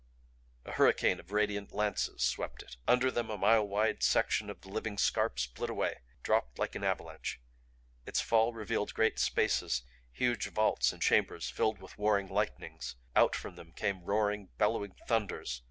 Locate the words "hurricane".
0.71-1.19